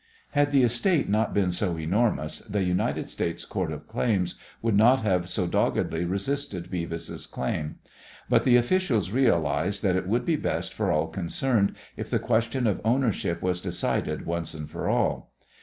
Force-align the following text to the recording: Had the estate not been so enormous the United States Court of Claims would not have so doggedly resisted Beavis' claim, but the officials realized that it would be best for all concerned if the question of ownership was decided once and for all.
Had 0.31 0.51
the 0.51 0.63
estate 0.63 1.09
not 1.09 1.31
been 1.31 1.51
so 1.51 1.77
enormous 1.77 2.39
the 2.39 2.63
United 2.63 3.07
States 3.07 3.45
Court 3.45 3.71
of 3.71 3.87
Claims 3.87 4.33
would 4.63 4.75
not 4.75 5.03
have 5.03 5.29
so 5.29 5.45
doggedly 5.45 6.05
resisted 6.05 6.71
Beavis' 6.71 7.29
claim, 7.29 7.75
but 8.27 8.41
the 8.41 8.55
officials 8.55 9.11
realized 9.11 9.83
that 9.83 9.95
it 9.95 10.07
would 10.07 10.25
be 10.25 10.35
best 10.37 10.73
for 10.73 10.91
all 10.91 11.07
concerned 11.07 11.75
if 11.97 12.09
the 12.09 12.17
question 12.17 12.65
of 12.65 12.81
ownership 12.83 13.43
was 13.43 13.61
decided 13.61 14.25
once 14.25 14.55
and 14.55 14.71
for 14.71 14.89
all. 14.89 15.33